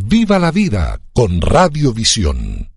Viva 0.00 0.38
la 0.38 0.52
vida 0.52 1.00
con 1.12 1.40
Radiovisión. 1.40 2.68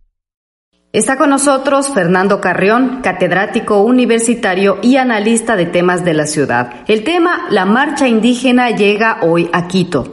Está 0.91 1.17
con 1.17 1.29
nosotros 1.29 1.89
Fernando 1.93 2.41
Carrión, 2.41 3.01
catedrático 3.03 3.83
universitario 3.83 4.79
y 4.81 4.97
analista 4.97 5.55
de 5.55 5.67
temas 5.67 6.03
de 6.03 6.15
la 6.15 6.25
ciudad. 6.25 6.73
El 6.87 7.03
tema, 7.03 7.45
la 7.51 7.65
marcha 7.65 8.07
indígena 8.07 8.71
llega 8.71 9.19
hoy 9.21 9.49
a 9.53 9.67
Quito. 9.67 10.11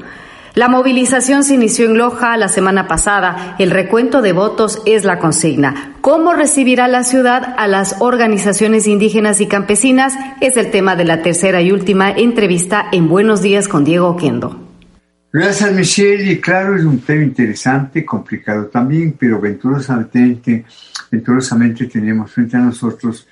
La 0.54 0.68
movilización 0.68 1.44
se 1.44 1.54
inició 1.54 1.86
en 1.86 1.96
Loja 1.96 2.36
la 2.36 2.48
semana 2.48 2.86
pasada. 2.86 3.56
El 3.58 3.70
recuento 3.70 4.20
de 4.20 4.34
votos 4.34 4.82
es 4.84 5.04
la 5.04 5.18
consigna. 5.18 5.94
¿Cómo 6.02 6.34
recibirá 6.34 6.88
la 6.88 7.04
ciudad 7.04 7.54
a 7.56 7.66
las 7.68 7.96
organizaciones 8.00 8.86
indígenas 8.86 9.40
y 9.40 9.46
campesinas? 9.46 10.12
Es 10.40 10.58
el 10.58 10.70
tema 10.70 10.94
de 10.94 11.06
la 11.06 11.22
tercera 11.22 11.62
y 11.62 11.72
última 11.72 12.10
entrevista 12.10 12.86
en 12.92 13.08
Buenos 13.08 13.40
Días 13.40 13.66
con 13.66 13.84
Diego 13.84 14.08
Oquendo. 14.08 14.67
Gracias, 15.40 15.72
Michelle. 15.72 16.32
Y 16.32 16.40
claro, 16.40 16.74
es 16.74 16.82
un 16.82 16.98
tema 16.98 17.22
interesante, 17.22 18.04
complicado 18.04 18.66
también, 18.66 19.14
pero 19.16 19.40
venturosamente, 19.40 20.64
tenemos 21.92 22.32
frente 22.32 22.56
a 22.56 22.60
nosotros 22.60 23.24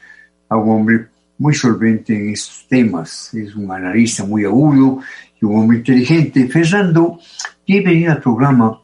a 0.49 0.57
un 0.57 0.71
hombre 0.71 1.07
muy 1.37 1.53
solvente 1.53 2.15
en 2.15 2.31
estos 2.31 2.65
temas. 2.69 3.35
Es 3.35 3.57
un 3.57 3.73
analista 3.73 4.25
muy 4.25 4.45
agudo 4.45 5.01
y 5.43 5.47
un 5.47 5.59
hombre 5.59 5.79
inteligente. 5.79 6.47
Fernando, 6.47 7.19
bienvenido 7.67 8.13
al 8.13 8.23
programa. 8.23 8.81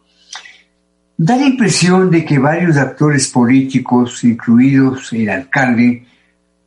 Da 1.16 1.36
la 1.36 1.46
impresión 1.46 2.10
de 2.10 2.24
que 2.24 2.40
varios 2.40 2.76
actores 2.76 3.28
políticos, 3.28 4.24
incluidos 4.24 5.12
el 5.12 5.30
alcalde, 5.30 6.04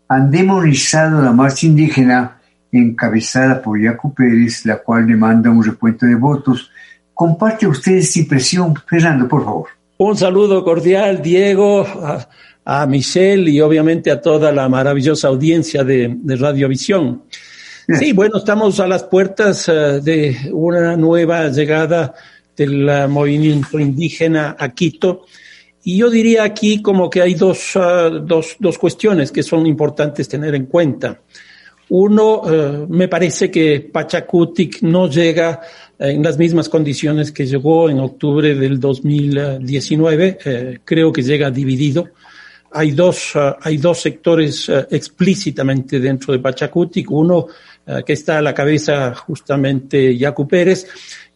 han 0.07 0.31
demonizado 0.31 1.21
la 1.21 1.33
marcha 1.33 1.65
indígena 1.65 2.34
encabezada 2.77 3.61
por 3.61 3.81
Jaco 3.81 4.13
Pérez, 4.13 4.65
la 4.65 4.77
cual 4.77 5.07
demanda 5.07 5.49
un 5.49 5.63
recuento 5.63 6.05
de 6.05 6.15
votos. 6.15 6.69
Comparte 7.13 7.67
usted 7.67 7.93
esta 7.93 8.19
impresión, 8.19 8.73
Fernando, 8.87 9.27
por 9.27 9.43
favor. 9.43 9.67
Un 9.97 10.17
saludo 10.17 10.63
cordial, 10.63 11.21
Diego, 11.21 11.85
a, 12.65 12.85
Michelle 12.85 13.49
y 13.49 13.61
obviamente 13.61 14.11
a 14.11 14.19
toda 14.19 14.51
la 14.51 14.67
maravillosa 14.67 15.27
audiencia 15.27 15.83
de, 15.83 16.15
de 16.17 16.35
Radiovisión. 16.35 17.23
Sí, 17.99 18.13
bueno, 18.13 18.37
estamos 18.39 18.79
a 18.79 18.87
las 18.87 19.03
puertas 19.03 19.69
eh, 19.69 20.01
de 20.01 20.49
una 20.51 20.97
nueva 20.97 21.47
llegada 21.49 22.15
del 22.57 23.07
movimiento 23.09 23.79
indígena 23.79 24.55
a 24.57 24.69
Quito. 24.69 25.25
Y 25.83 25.97
yo 25.97 26.09
diría 26.09 26.43
aquí 26.43 26.81
como 26.81 27.09
que 27.09 27.21
hay 27.21 27.35
dos, 27.35 27.75
ah, 27.75 28.09
dos, 28.09 28.55
dos 28.59 28.77
cuestiones 28.79 29.31
que 29.31 29.43
son 29.43 29.67
importantes 29.67 30.27
tener 30.27 30.55
en 30.55 30.65
cuenta. 30.65 31.19
Uno, 31.89 32.41
eh, 32.47 32.85
me 32.89 33.07
parece 33.07 33.51
que 33.51 33.79
Pachacutic 33.91 34.81
no 34.81 35.07
llega 35.07 35.61
eh, 35.99 36.09
en 36.09 36.23
las 36.23 36.37
mismas 36.37 36.67
condiciones 36.67 37.31
que 37.31 37.45
llegó 37.45 37.89
en 37.89 37.99
octubre 37.99 38.55
del 38.55 38.79
2019. 38.79 40.37
Eh, 40.43 40.79
creo 40.83 41.13
que 41.13 41.21
llega 41.21 41.51
dividido. 41.51 42.09
Hay 42.71 42.91
dos, 42.91 43.33
hay 43.61 43.77
dos 43.77 44.01
sectores 44.01 44.69
explícitamente 44.91 45.97
dentro 45.97 46.33
de 46.33 46.39
Pachacutic. 46.39 47.09
Uno 47.09 47.47
que 48.05 48.13
está 48.13 48.39
a 48.39 48.41
la 48.41 48.53
cabeza 48.53 49.15
justamente 49.15 50.17
Yacu 50.17 50.45
Pérez 50.45 50.85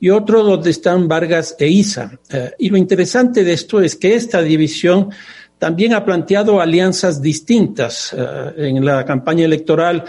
y 0.02 0.10
otro 0.10 0.44
donde 0.44 0.72
están 0.72 1.08
Vargas 1.08 1.56
e 1.58 1.68
Isa. 1.70 2.12
y 2.58 2.70
lo 2.70 2.76
interesante 2.76 3.46
de 3.46 3.54
esto 3.54 3.80
es 3.80 3.96
que 3.96 4.16
esta 4.16 4.42
división 4.42 5.12
también 5.58 5.94
ha 5.94 6.04
planteado 6.04 6.60
alianzas 6.60 7.22
distintas. 7.22 8.14
en 8.58 8.84
la 8.84 9.06
campaña 9.06 9.46
electoral 9.46 10.04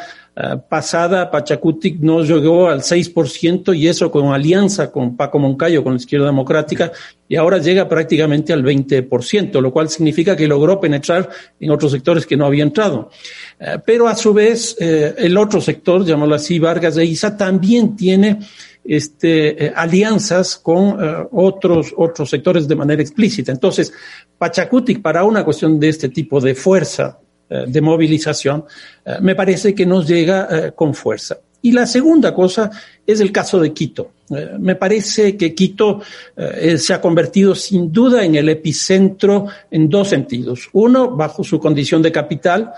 pasada 0.69 1.31
Pachacutic 1.31 2.01
no 2.01 2.23
llegó 2.23 2.69
al 2.69 2.83
6% 2.83 3.77
y 3.77 3.89
eso 3.89 4.11
con 4.11 4.33
alianza 4.33 4.91
con 4.91 5.17
Paco 5.17 5.39
Moncayo, 5.39 5.83
con 5.83 5.95
la 5.95 5.99
izquierda 5.99 6.27
democrática, 6.27 6.93
y 7.29 7.37
ahora 7.37 7.59
llega 7.59 7.89
prácticamente 7.89 8.53
al 8.53 8.63
20%, 8.63 9.61
lo 9.61 9.73
cual 9.73 9.89
significa 9.89 10.37
que 10.37 10.47
logró 10.47 10.81
penetrar 10.81 11.29
en 11.59 11.71
otros 11.71 11.93
sectores 11.93 12.27
que 12.27 12.37
no 12.37 12.47
había 12.47 12.63
entrado. 12.63 13.11
Eh, 13.59 13.79
pero 13.85 14.09
a 14.09 14.15
su 14.15 14.33
vez, 14.33 14.77
eh, 14.81 15.15
el 15.19 15.37
otro 15.37 15.61
sector, 15.61 16.05
llamémoslo 16.05 16.35
así, 16.35 16.59
Vargas 16.59 16.95
de 16.95 17.05
Isa, 17.05 17.37
también 17.37 17.97
tiene 17.97 18.39
este, 18.85 19.73
alianzas 19.75 20.57
con 20.57 20.97
otros, 21.33 21.93
otros 21.97 22.31
sectores 22.31 22.67
de 22.67 22.77
manera 22.77 23.03
explícita. 23.03 23.53
Entonces, 23.53 23.93
Pachacutic, 24.39 25.03
para 25.03 25.25
una 25.25 25.45
cuestión 25.45 25.79
de 25.79 25.89
este 25.91 26.09
tipo 26.09 26.41
de 26.41 26.55
fuerza 26.55 27.19
eh, 27.21 27.30
de 27.67 27.81
movilización, 27.81 28.65
eh, 29.05 29.17
me 29.21 29.35
parece 29.35 29.75
que 29.75 29.85
nos 29.85 30.07
llega 30.07 30.47
eh, 30.51 30.73
con 30.73 30.95
fuerza. 30.95 31.39
Y 31.63 31.73
la 31.73 31.85
segunda 31.85 32.33
cosa 32.33 32.71
es 33.05 33.19
el 33.21 33.33
caso 33.33 33.59
de 33.59 33.73
Quito. 33.73 34.13
me 34.61 34.77
parece 34.77 35.37
que 35.37 35.55
Quito 35.55 36.01
se 36.35 36.95
ha 36.95 37.03
convertido 37.03 37.55
sin 37.55 37.93
duda 37.93 38.25
en 38.25 38.37
el 38.37 38.49
epicentro 38.49 39.47
en 39.71 39.91
dos 39.91 40.09
sentidos. 40.09 40.71
Uno, 40.73 41.11
bajo 41.11 41.45
su 41.45 41.61
condición 41.61 42.01
de 42.01 42.13
capital, 42.13 42.73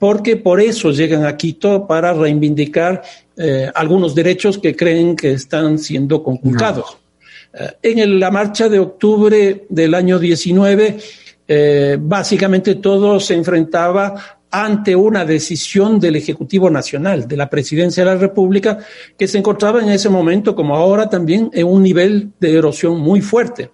porque 0.00 0.34
por 0.34 0.60
eso 0.60 0.90
llegan 0.90 1.24
a 1.24 1.36
Quito 1.36 1.86
para 1.86 2.14
reivindicar 2.14 3.00
algunos 3.76 4.12
derechos 4.12 4.58
que 4.58 4.74
creen 4.74 5.14
que 5.14 5.30
están 5.30 5.78
siendo 5.78 6.20
conculcados. 6.24 6.96
en 7.80 8.18
la 8.18 8.32
marcha 8.32 8.68
de 8.68 8.80
octubre 8.80 9.66
del 9.68 9.94
año 9.94 10.18
19, 10.18 10.98
eh, 11.48 11.96
básicamente 12.00 12.76
todo 12.76 13.20
se 13.20 13.34
enfrentaba 13.34 14.14
ante 14.50 14.96
una 14.96 15.24
decisión 15.24 16.00
del 16.00 16.16
Ejecutivo 16.16 16.70
Nacional, 16.70 17.28
de 17.28 17.36
la 17.36 17.50
Presidencia 17.50 18.04
de 18.04 18.10
la 18.10 18.16
República, 18.16 18.78
que 19.18 19.28
se 19.28 19.38
encontraba 19.38 19.82
en 19.82 19.90
ese 19.90 20.08
momento, 20.08 20.54
como 20.54 20.76
ahora 20.76 21.10
también, 21.10 21.50
en 21.52 21.66
un 21.66 21.82
nivel 21.82 22.30
de 22.40 22.56
erosión 22.56 22.98
muy 22.98 23.20
fuerte. 23.20 23.70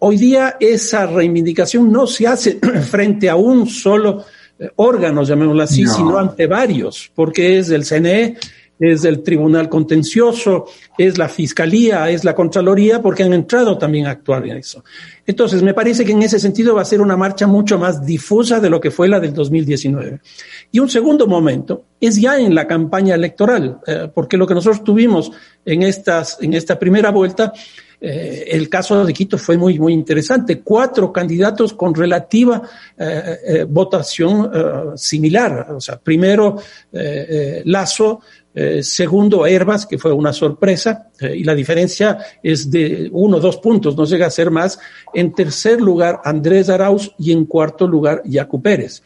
Hoy 0.00 0.16
día 0.16 0.56
esa 0.60 1.06
reivindicación 1.06 1.90
no 1.90 2.06
se 2.06 2.26
hace 2.26 2.58
frente 2.90 3.28
a 3.28 3.36
un 3.36 3.68
solo 3.68 4.24
eh, 4.58 4.68
órgano, 4.76 5.22
llamémoslo 5.22 5.62
así, 5.62 5.86
sino 5.86 6.18
ante 6.18 6.46
varios, 6.46 7.10
porque 7.14 7.58
es 7.58 7.70
el 7.70 7.84
CNE, 7.84 8.36
es 8.78 9.04
el 9.04 9.22
Tribunal 9.22 9.68
Contencioso, 9.68 10.66
es 10.96 11.18
la 11.18 11.28
Fiscalía, 11.28 12.08
es 12.10 12.24
la 12.24 12.34
Contraloría, 12.34 13.02
porque 13.02 13.22
han 13.22 13.32
entrado 13.32 13.76
también 13.76 14.06
a 14.06 14.10
actuar 14.10 14.46
en 14.46 14.58
eso. 14.58 14.84
Entonces, 15.26 15.62
me 15.62 15.74
parece 15.74 16.04
que 16.04 16.12
en 16.12 16.22
ese 16.22 16.40
sentido 16.40 16.74
va 16.74 16.82
a 16.82 16.86
ser 16.86 17.00
una 17.00 17.16
marcha 17.16 17.46
mucho 17.46 17.78
más 17.78 18.04
difusa 18.04 18.60
de 18.60 18.70
lo 18.70 18.80
que 18.80 18.90
fue 18.90 19.08
la 19.08 19.20
del 19.20 19.34
2019. 19.34 20.20
Y 20.72 20.78
un 20.78 20.88
segundo 20.88 21.26
momento 21.26 21.84
es 22.00 22.20
ya 22.20 22.38
en 22.38 22.54
la 22.54 22.66
campaña 22.66 23.14
electoral, 23.14 23.78
eh, 23.86 24.08
porque 24.14 24.36
lo 24.36 24.46
que 24.46 24.54
nosotros 24.54 24.84
tuvimos 24.84 25.30
en, 25.64 25.82
estas, 25.82 26.38
en 26.40 26.54
esta 26.54 26.78
primera 26.78 27.10
vuelta, 27.10 27.52
eh, 28.00 28.46
el 28.52 28.68
caso 28.68 29.04
de 29.04 29.12
Quito 29.12 29.36
fue 29.36 29.56
muy, 29.56 29.78
muy 29.78 29.92
interesante. 29.92 30.60
Cuatro 30.60 31.12
candidatos 31.12 31.74
con 31.74 31.94
relativa 31.94 32.62
eh, 32.96 33.66
votación 33.68 34.50
similar. 34.96 35.72
O 35.72 35.80
sea, 35.80 35.98
primero 35.98 36.56
Lazo, 37.64 38.20
eh, 38.60 38.82
segundo, 38.82 39.46
Herbas, 39.46 39.86
que 39.86 39.98
fue 39.98 40.12
una 40.12 40.32
sorpresa, 40.32 41.10
eh, 41.20 41.36
y 41.36 41.44
la 41.44 41.54
diferencia 41.54 42.18
es 42.42 42.68
de 42.68 43.08
uno 43.12 43.36
o 43.36 43.40
dos 43.40 43.58
puntos, 43.58 43.96
no 43.96 44.04
llega 44.04 44.26
a 44.26 44.30
ser 44.30 44.50
más. 44.50 44.80
En 45.14 45.32
tercer 45.32 45.80
lugar, 45.80 46.20
Andrés 46.24 46.68
Arauz 46.68 47.12
y 47.20 47.30
en 47.30 47.44
cuarto 47.44 47.86
lugar, 47.86 48.20
Yacu 48.24 48.60
Pérez. 48.60 49.00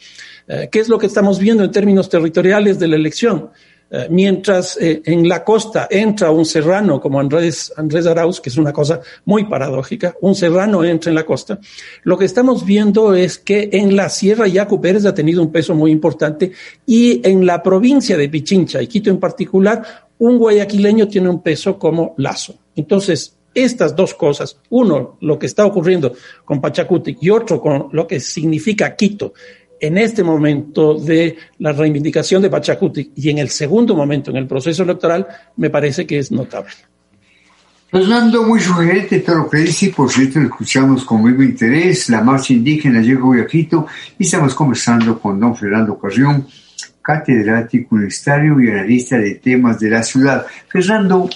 Eh, 0.48 0.70
¿Qué 0.72 0.80
es 0.80 0.88
lo 0.88 0.98
que 0.98 1.04
estamos 1.04 1.38
viendo 1.38 1.64
en 1.64 1.70
términos 1.70 2.08
territoriales 2.08 2.78
de 2.78 2.88
la 2.88 2.96
elección? 2.96 3.50
Eh, 3.94 4.06
mientras 4.08 4.78
eh, 4.80 5.02
en 5.04 5.28
la 5.28 5.44
costa 5.44 5.86
entra 5.90 6.30
un 6.30 6.46
serrano 6.46 6.98
como 6.98 7.20
Andrés, 7.20 7.70
Andrés 7.76 8.06
Arauz, 8.06 8.40
que 8.40 8.48
es 8.48 8.56
una 8.56 8.72
cosa 8.72 9.02
muy 9.26 9.44
paradójica, 9.44 10.16
un 10.22 10.34
serrano 10.34 10.82
entra 10.82 11.10
en 11.10 11.14
la 11.14 11.26
costa, 11.26 11.60
lo 12.04 12.16
que 12.16 12.24
estamos 12.24 12.64
viendo 12.64 13.14
es 13.14 13.36
que 13.36 13.68
en 13.70 13.94
la 13.94 14.08
sierra 14.08 14.48
Yacu 14.48 14.80
Pérez 14.80 15.04
ha 15.04 15.12
tenido 15.12 15.42
un 15.42 15.52
peso 15.52 15.74
muy 15.74 15.90
importante 15.90 16.52
y 16.86 17.20
en 17.22 17.44
la 17.44 17.62
provincia 17.62 18.16
de 18.16 18.30
Pichincha 18.30 18.80
y 18.80 18.86
Quito 18.86 19.10
en 19.10 19.20
particular, 19.20 19.82
un 20.18 20.38
guayaquileño 20.38 21.06
tiene 21.06 21.28
un 21.28 21.42
peso 21.42 21.78
como 21.78 22.14
Lazo. 22.16 22.54
Entonces, 22.74 23.36
estas 23.54 23.94
dos 23.94 24.14
cosas, 24.14 24.56
uno, 24.70 25.18
lo 25.20 25.38
que 25.38 25.44
está 25.44 25.66
ocurriendo 25.66 26.14
con 26.46 26.62
Pachacutic 26.62 27.18
y 27.20 27.28
otro 27.28 27.60
con 27.60 27.88
lo 27.92 28.06
que 28.06 28.20
significa 28.20 28.96
Quito 28.96 29.34
en 29.82 29.98
este 29.98 30.22
momento 30.22 30.94
de 30.94 31.36
la 31.58 31.72
reivindicación 31.72 32.40
de 32.40 32.48
Pachacuti 32.48 33.10
y 33.16 33.30
en 33.30 33.38
el 33.38 33.50
segundo 33.50 33.96
momento, 33.96 34.30
en 34.30 34.36
el 34.36 34.46
proceso 34.46 34.84
electoral, 34.84 35.26
me 35.56 35.70
parece 35.70 36.06
que 36.06 36.18
es 36.18 36.30
notable. 36.30 36.70
Fernando, 37.90 38.44
muy 38.44 38.60
sugerente 38.60 39.18
todo 39.18 39.38
lo 39.38 39.50
que 39.50 39.58
dice, 39.58 39.92
por 39.94 40.08
cierto, 40.08 40.38
escuchamos 40.38 41.04
con 41.04 41.20
buen 41.20 41.42
interés, 41.42 42.08
la 42.10 42.22
marcha 42.22 42.52
indígena 42.52 43.00
llegó 43.02 43.34
a 43.34 43.44
Quito 43.44 43.88
y 44.16 44.24
estamos 44.24 44.54
conversando 44.54 45.18
con 45.18 45.40
don 45.40 45.56
Fernando 45.56 45.98
Carrión, 45.98 46.46
catedrático 47.02 47.96
universitario 47.96 48.60
y 48.60 48.70
analista 48.70 49.18
de 49.18 49.34
temas 49.34 49.80
de 49.80 49.90
la 49.90 50.04
ciudad. 50.04 50.46
Fernando, 50.68 51.28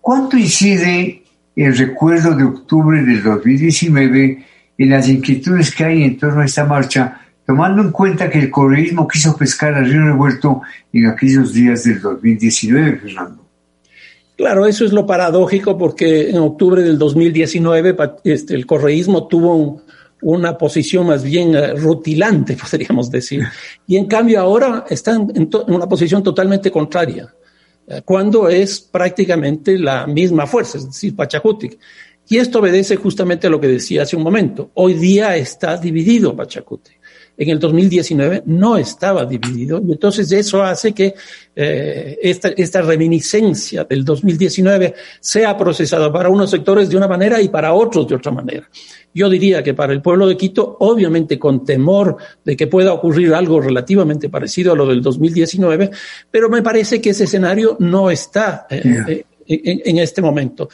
¿cuánto 0.00 0.38
incide 0.38 1.24
el 1.56 1.76
recuerdo 1.76 2.36
de 2.36 2.44
octubre 2.44 3.02
del 3.02 3.20
2019 3.20 4.46
en 4.78 4.90
las 4.90 5.08
inquietudes 5.08 5.74
que 5.74 5.84
hay 5.84 6.04
en 6.04 6.16
torno 6.16 6.40
a 6.40 6.44
esta 6.44 6.64
marcha, 6.64 7.20
tomando 7.48 7.80
en 7.80 7.92
cuenta 7.92 8.28
que 8.28 8.38
el 8.38 8.50
correísmo 8.50 9.08
quiso 9.08 9.34
pescar 9.34 9.72
al 9.72 9.86
río 9.86 10.04
revuelto 10.04 10.60
en 10.92 11.06
aquellos 11.06 11.54
días 11.54 11.82
del 11.84 11.98
2019, 11.98 12.98
Fernando? 12.98 13.42
Claro, 14.36 14.66
eso 14.66 14.84
es 14.84 14.92
lo 14.92 15.06
paradójico 15.06 15.78
porque 15.78 16.28
en 16.28 16.36
octubre 16.36 16.82
del 16.82 16.98
2019 16.98 17.96
este, 18.24 18.54
el 18.54 18.66
correísmo 18.66 19.28
tuvo 19.28 19.80
una 20.20 20.58
posición 20.58 21.06
más 21.06 21.24
bien 21.24 21.54
eh, 21.54 21.72
rutilante, 21.72 22.54
podríamos 22.70 23.10
decir, 23.10 23.42
y 23.86 23.96
en 23.96 24.04
cambio 24.04 24.40
ahora 24.40 24.84
están 24.90 25.32
en, 25.34 25.48
una 25.68 25.88
posición 25.88 26.22
totalmente 26.22 26.70
contraria, 26.70 27.34
eh, 27.86 28.02
cuando 28.04 28.50
es 28.50 28.78
prácticamente 28.78 29.78
la 29.78 30.06
misma 30.06 30.46
fuerza, 30.46 30.76
es 30.76 30.84
decir, 30.84 31.16
Pachacutic. 31.16 31.78
Y 32.30 32.36
esto 32.36 32.58
obedece 32.58 32.96
justamente 32.96 33.46
a 33.46 33.50
lo 33.50 33.58
que 33.58 33.68
decía 33.68 34.02
hace 34.02 34.14
un 34.14 34.22
momento. 34.22 34.70
Hoy 34.74 34.92
día 34.92 35.34
está 35.34 35.78
dividido 35.78 36.36
Pachacutic 36.36 36.97
en 37.38 37.50
el 37.50 37.60
2019 37.60 38.42
no 38.46 38.76
estaba 38.76 39.24
dividido. 39.24 39.80
Y 39.86 39.92
entonces 39.92 40.30
eso 40.32 40.62
hace 40.62 40.92
que 40.92 41.14
eh, 41.54 42.18
esta, 42.20 42.48
esta 42.48 42.82
reminiscencia 42.82 43.84
del 43.84 44.04
2019 44.04 44.94
sea 45.20 45.56
procesada 45.56 46.12
para 46.12 46.28
unos 46.28 46.50
sectores 46.50 46.90
de 46.90 46.96
una 46.96 47.06
manera 47.06 47.40
y 47.40 47.48
para 47.48 47.72
otros 47.72 48.08
de 48.08 48.16
otra 48.16 48.32
manera. 48.32 48.68
Yo 49.14 49.30
diría 49.30 49.62
que 49.62 49.72
para 49.72 49.92
el 49.92 50.02
pueblo 50.02 50.26
de 50.26 50.36
Quito, 50.36 50.76
obviamente 50.80 51.38
con 51.38 51.64
temor 51.64 52.16
de 52.44 52.56
que 52.56 52.66
pueda 52.66 52.92
ocurrir 52.92 53.32
algo 53.32 53.60
relativamente 53.60 54.28
parecido 54.28 54.72
a 54.72 54.76
lo 54.76 54.86
del 54.86 55.00
2019, 55.00 55.90
pero 56.30 56.50
me 56.50 56.62
parece 56.62 57.00
que 57.00 57.10
ese 57.10 57.24
escenario 57.24 57.76
no 57.78 58.10
está. 58.10 58.66
Eh, 58.68 59.04
eh, 59.08 59.24
en, 59.50 59.80
en, 59.82 59.98
este 59.98 60.20
momento. 60.20 60.68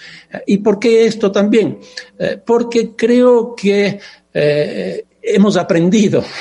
¿Y 0.49 0.59
por 0.59 0.81
qué 0.81 1.07
esto 1.07 1.31
también? 1.31 1.79
porque 2.45 2.91
creo 2.97 3.55
que 3.55 4.01
hemos 5.25 5.57
aprendido. 5.57 6.25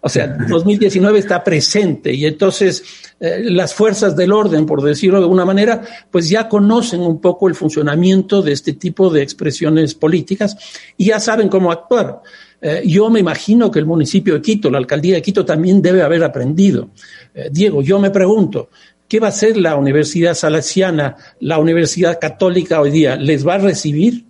O 0.00 0.08
sea, 0.08 0.26
2019 0.48 1.18
está 1.18 1.42
presente 1.42 2.12
y 2.12 2.24
entonces 2.24 2.82
eh, 3.20 3.40
las 3.42 3.74
fuerzas 3.74 4.16
del 4.16 4.32
orden, 4.32 4.64
por 4.64 4.80
decirlo 4.82 5.18
de 5.18 5.24
alguna 5.24 5.44
manera, 5.44 5.82
pues 6.10 6.28
ya 6.28 6.48
conocen 6.48 7.00
un 7.00 7.20
poco 7.20 7.48
el 7.48 7.54
funcionamiento 7.54 8.40
de 8.40 8.52
este 8.52 8.74
tipo 8.74 9.10
de 9.10 9.22
expresiones 9.22 9.94
políticas 9.94 10.56
y 10.96 11.06
ya 11.06 11.20
saben 11.20 11.48
cómo 11.48 11.72
actuar. 11.72 12.22
Eh, 12.60 12.82
yo 12.86 13.10
me 13.10 13.20
imagino 13.20 13.70
que 13.70 13.80
el 13.80 13.86
municipio 13.86 14.34
de 14.34 14.42
Quito, 14.42 14.70
la 14.70 14.78
alcaldía 14.78 15.16
de 15.16 15.22
Quito 15.22 15.44
también 15.44 15.82
debe 15.82 16.02
haber 16.02 16.22
aprendido. 16.24 16.90
Eh, 17.34 17.48
Diego, 17.52 17.82
yo 17.82 17.98
me 17.98 18.10
pregunto, 18.10 18.70
¿qué 19.08 19.20
va 19.20 19.26
a 19.26 19.30
hacer 19.30 19.56
la 19.56 19.76
Universidad 19.76 20.34
Salesiana, 20.34 21.16
la 21.40 21.58
Universidad 21.58 22.18
Católica 22.20 22.80
hoy 22.80 22.90
día? 22.90 23.16
¿Les 23.16 23.46
va 23.46 23.54
a 23.54 23.58
recibir? 23.58 24.27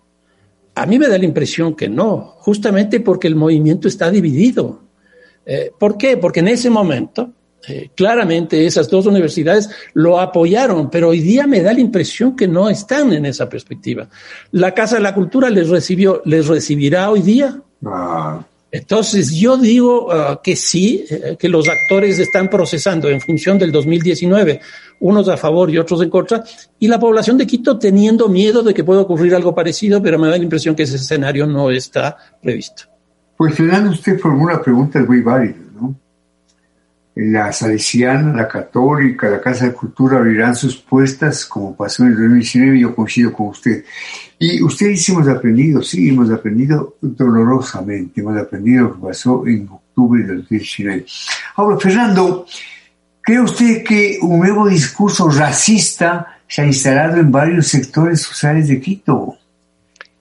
A 0.79 0.87
mí 0.87 0.99
me 0.99 1.09
da 1.09 1.19
la 1.19 1.25
impresión 1.25 1.75
que 1.75 1.89
no, 1.89 2.35
justamente 2.39 3.01
porque 3.01 3.27
el 3.27 3.35
movimiento 3.35 3.89
está 3.89 4.11
dividido. 4.11 4.81
Eh, 5.45 5.73
¿Por 5.77 5.99
qué? 5.99 6.17
Porque 6.17 6.39
en 6.41 6.49
ese 6.49 6.71
momento, 6.71 7.33
eh, 7.67 7.91
claramente 7.97 8.65
esas 8.65 8.89
dos 8.89 9.07
universidades 9.07 9.69
lo 9.95 10.21
apoyaron, 10.21 10.89
pero 10.89 11.09
hoy 11.09 11.21
día 11.21 11.49
me 11.49 11.63
da 11.63 11.73
la 11.73 11.81
impresión 11.81 12.37
que 12.37 12.47
no 12.47 12.71
están 12.71 13.13
en 13.13 13.27
esa 13.27 13.49
perspectiva. 13.49 14.09
La 14.53 14.73
Casa 14.73 14.97
de 14.97 15.03
la 15.03 15.15
Cultura 15.15 15.51
les 15.51 15.69
recibió, 15.69 16.23
les 16.25 16.47
recibirá 16.47 17.11
hoy 17.11 17.23
día. 17.23 17.61
Ah. 17.85 18.45
Entonces 18.71 19.33
yo 19.33 19.57
digo 19.57 20.09
uh, 20.09 20.43
que 20.43 20.55
sí, 20.55 21.05
eh, 21.09 21.37
que 21.39 21.49
los 21.49 21.69
actores 21.69 22.19
están 22.19 22.51
procesando 22.51 23.09
en 23.09 23.21
función 23.21 23.59
del 23.59 23.73
2019, 23.73 24.61
unos 25.01 25.29
a 25.29 25.37
favor 25.37 25.71
y 25.71 25.79
otros 25.79 26.03
en 26.03 26.11
contra, 26.11 26.45
y 26.79 26.87
la 26.87 27.01
población 27.01 27.39
de 27.39 27.47
Quito 27.47 27.79
teniendo 27.79 28.29
miedo 28.29 28.63
de 28.63 28.75
que 28.75 28.85
pueda 28.85 29.01
ocurrir 29.01 29.35
algo 29.35 29.55
parecido, 29.55 30.03
pero 30.03 30.19
me 30.19 30.29
da 30.29 30.37
la 30.37 30.43
impresión 30.43 30.75
que 30.75 30.83
ese 30.83 30.97
escenario 30.97 31.47
no 31.47 31.71
está 31.71 32.17
previsto. 32.43 32.85
Pues 33.39 33.55
Fernando, 33.55 33.91
usted 33.91 34.19
formula 34.19 34.61
preguntas 34.61 35.07
muy 35.07 35.23
válidas, 35.23 35.57
¿no? 35.57 35.68
La 37.21 37.53
salesiana, 37.53 38.33
la 38.33 38.47
católica, 38.47 39.29
la 39.29 39.41
Casa 39.41 39.67
de 39.67 39.73
Cultura 39.73 40.19
abrirán 40.19 40.55
sus 40.55 40.77
puestas, 40.77 41.47
como 41.47 41.75
pasó 41.75 42.05
en 42.05 42.11
el 42.11 42.15
2019, 42.15 42.77
y 42.77 42.83
yo 42.83 42.95
coincido 42.95 43.33
con 43.33 43.49
usted. 43.49 43.85
Y 44.39 44.63
usted 44.63 44.91
dice, 44.91 45.11
hemos 45.11 45.27
aprendido, 45.27 45.83
sí, 45.83 46.11
hemos 46.11 46.31
aprendido 46.31 46.95
dolorosamente, 47.01 48.21
hemos 48.21 48.39
aprendido 48.39 48.85
lo 48.85 48.95
que 48.95 49.01
pasó 49.01 49.45
en 49.49 49.69
octubre 49.69 50.23
del 50.23 50.43
2019. 50.43 51.07
Ahora, 51.57 51.77
Fernando, 51.81 52.47
¿cree 53.21 53.41
usted 53.41 53.83
que 53.83 54.21
un 54.23 54.39
nuevo 54.39 54.69
discurso 54.69 55.29
racista 55.29 56.39
se 56.47 56.63
ha 56.63 56.67
instalado 56.67 57.17
en 57.17 57.33
varios 57.33 57.67
sectores 57.67 58.23
sociales 58.23 58.69
de 58.69 58.81
Quito? 58.81 59.35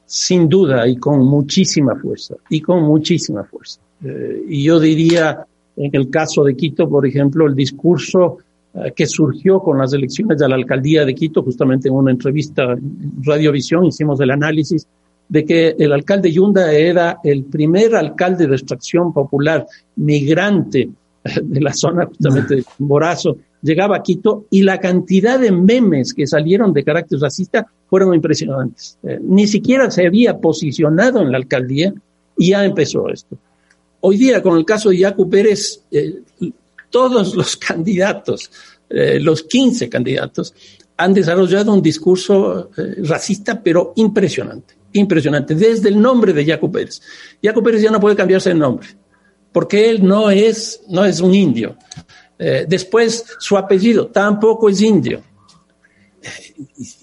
Sin 0.04 0.50
duda, 0.50 0.88
y 0.88 0.98
con 0.98 1.24
muchísima 1.24 1.96
fuerza, 1.96 2.34
y 2.50 2.60
con 2.60 2.82
muchísima 2.82 3.44
fuerza. 3.44 3.82
Eh, 4.04 4.46
y 4.50 4.64
yo 4.64 4.80
diría, 4.80 5.46
en 5.78 5.92
el 5.94 6.10
caso 6.10 6.44
de 6.44 6.56
Quito, 6.56 6.90
por 6.90 7.06
ejemplo, 7.06 7.48
el 7.48 7.56
discurso 7.56 8.40
eh, 8.74 8.92
que 8.96 9.06
surgió 9.06 9.60
con 9.60 9.78
las 9.78 9.94
elecciones 9.94 10.40
de 10.40 10.50
la 10.50 10.56
alcaldía 10.56 11.06
de 11.06 11.16
Quito, 11.16 11.44
justamente 11.44 11.88
en 11.88 11.94
una 11.94 12.12
entrevista 12.12 12.74
en 12.74 13.24
Radiovisión 13.24 13.86
hicimos 13.86 14.20
el 14.20 14.32
análisis 14.32 14.88
de 15.30 15.46
que 15.46 15.76
el 15.78 15.92
alcalde 15.92 16.32
Yunda 16.32 16.72
era 16.72 17.20
el 17.24 17.44
primer 17.44 17.96
alcalde 17.96 18.48
de 18.48 18.56
extracción 18.56 19.14
popular 19.14 19.66
migrante 19.96 20.90
eh, 21.24 21.30
de 21.42 21.62
la 21.62 21.74
zona 21.74 22.06
justamente 22.06 22.58
de 22.58 22.64
Morazo, 22.80 23.38
llegaba 23.62 23.98
a 23.98 24.04
Quito 24.04 24.46
y 24.50 24.64
la 24.64 24.80
cantidad 24.80 25.40
de 25.40 25.52
memes 25.52 26.14
que 26.14 26.28
salieron 26.28 26.74
de 26.74 26.84
carácter 26.84 27.20
racista 27.20 27.68
fueron 27.88 28.14
impresionantes. 28.14 28.98
Eh, 29.04 29.20
ni 29.22 29.48
siquiera 29.48 29.92
se 29.92 30.08
había 30.08 30.38
posicionado 30.38 31.22
en 31.22 31.32
la 31.32 31.38
alcaldía 31.38 31.94
y 32.38 32.50
ya 32.50 32.66
empezó 32.66 33.10
esto. 33.10 33.38
Hoy 34.02 34.18
día, 34.18 34.42
con 34.42 34.58
el 34.58 34.66
caso 34.66 34.90
de 34.90 34.98
Yacu 34.98 35.30
Pérez, 35.30 35.82
todos 36.90 37.36
los 37.36 37.58
candidatos, 37.58 38.52
eh, 38.90 39.20
los 39.20 39.44
15 39.44 39.90
candidatos, 39.90 40.54
han 40.98 41.14
desarrollado 41.14 41.74
un 41.74 41.82
discurso 41.82 42.72
eh, 42.78 42.96
racista, 43.04 43.62
pero 43.62 43.94
impresionante, 43.96 44.76
impresionante, 44.94 45.56
desde 45.56 45.90
el 45.90 46.02
nombre 46.02 46.34
de 46.34 46.46
Jaco 46.46 46.72
Pérez. 46.72 47.02
Jaco 47.44 47.62
Pérez 47.62 47.82
ya 47.82 47.92
no 47.92 48.00
puede 48.00 48.16
cambiarse 48.16 48.52
el 48.52 48.60
nombre, 48.60 48.88
porque 49.52 49.90
él 49.90 50.06
no 50.06 50.32
es, 50.32 50.82
no 50.90 51.06
es 51.06 51.20
un 51.20 51.36
indio. 51.36 51.78
Eh, 52.40 52.66
después, 52.68 53.26
su 53.40 53.58
apellido 53.58 54.08
tampoco 54.08 54.70
es 54.70 54.82
indio. 54.82 55.22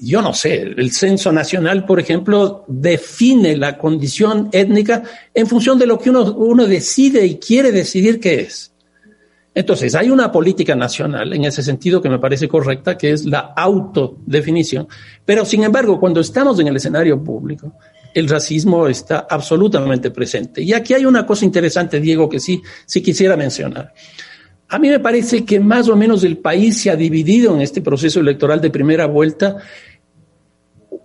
Yo 0.00 0.23
no 0.23 0.33
sé, 0.35 0.62
el 0.62 0.93
censo 0.93 1.33
nacional, 1.33 1.85
por 1.85 2.00
ejemplo, 2.00 2.64
define 2.69 3.57
la 3.57 3.78
condición 3.78 4.49
étnica 4.52 5.02
en 5.33 5.47
función 5.47 5.78
de 5.78 5.87
lo 5.87 5.99
que 5.99 6.11
uno, 6.11 6.66
decide 6.66 7.26
y 7.26 7.37
quiere 7.37 7.73
decidir 7.73 8.21
qué 8.21 8.40
es. 8.40 8.73
Entonces, 9.54 9.95
hay 9.95 10.11
una 10.11 10.33
política 10.33 10.75
nacional 10.75 11.33
en 11.33 11.45
ese 11.45 11.62
sentido 11.62 12.02
que 12.02 12.09
me 12.09 12.19
parece 12.19 12.49
correcta, 12.49 12.99
que 12.99 13.12
es 13.12 13.25
la 13.25 13.52
autodefinición. 13.57 14.88
Pero, 15.25 15.45
sin 15.45 15.62
embargo, 15.62 16.00
cuando 16.00 16.21
estamos 16.21 16.59
en 16.59 16.69
el 16.69 16.76
escenario 16.76 17.23
público, 17.23 17.73
el 18.14 18.28
racismo 18.28 18.88
está 18.88 19.26
absolutamente 19.28 20.11
presente. 20.11 20.62
Y 20.62 20.73
aquí 20.73 20.95
hay 20.95 21.04
una 21.04 21.26
cosa 21.26 21.45
interesante, 21.45 22.00
Diego, 22.00 22.28
que 22.28 22.40
sí, 22.40 22.62
sí 22.87 23.00
quisiera 23.00 23.37
mencionar. 23.37 23.93
A 24.75 24.78
mí 24.81 24.88
me 24.88 24.99
parece 24.99 25.45
que 25.45 25.61
más 25.61 25.88
o 25.88 25.95
menos 25.95 26.25
el 26.25 26.38
país 26.38 26.83
se 26.83 26.90
ha 26.90 26.97
dividido 26.97 27.54
en 27.54 27.61
este 27.61 27.81
proceso 27.81 28.19
electoral 28.19 28.61
de 28.61 28.71
primera 28.71 29.07
vuelta. 29.07 29.59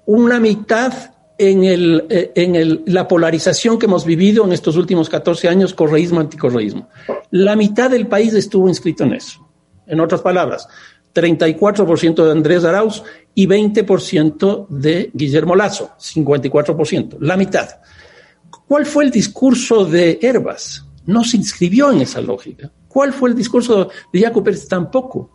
Una 0.08 0.40
mitad 0.40 0.92
en, 1.38 1.64
el, 1.64 2.04
eh, 2.10 2.32
en 2.34 2.56
el, 2.56 2.82
la 2.88 3.08
polarización 3.08 3.78
que 3.78 3.86
hemos 3.86 4.06
vivido 4.06 4.44
en 4.44 4.54
estos 4.54 4.76
últimos 4.76 5.08
14 5.08 5.50
años, 5.50 5.76
correísmo-anticorreísmo. 5.76 6.90
La 7.30 7.56
mitad 7.56 7.92
del 7.92 8.08
país 8.08 8.34
estuvo 8.34 8.68
inscrito 8.68 9.04
en 9.04 9.14
eso. 9.14 9.48
En 9.86 10.00
otras 10.00 10.22
palabras, 10.22 10.68
34% 11.14 12.26
de 12.26 12.32
Andrés 12.32 12.64
Arauz 12.64 13.04
y 13.36 13.46
20% 13.46 14.68
de 14.68 15.12
Guillermo 15.14 15.56
Lazo, 15.56 15.92
54%, 16.00 17.18
la 17.20 17.38
mitad. 17.38 17.70
¿Cuál 18.68 18.88
fue 18.88 19.04
el 19.04 19.12
discurso 19.12 19.86
de 19.86 20.18
Herbas? 20.24 20.84
No 21.06 21.24
se 21.24 21.38
inscribió 21.38 21.92
en 21.92 22.02
esa 22.02 22.20
lógica. 22.20 22.72
¿Cuál 22.89 23.13
fue 23.13 23.29
el 23.29 23.36
discurso 23.36 23.89
de 24.12 24.19
Jacob 24.19 24.43
Pérez? 24.43 24.67
Tampoco. 24.67 25.31